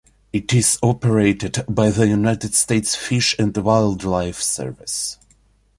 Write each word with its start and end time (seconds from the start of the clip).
It 0.33 0.51
is 0.51 0.79
operated 0.81 1.63
by 1.69 1.91
the 1.91 2.07
United 2.07 2.55
States 2.55 2.95
Fish 2.95 3.35
and 3.37 3.55
Wildlife 3.55 4.41
Service. 4.41 5.19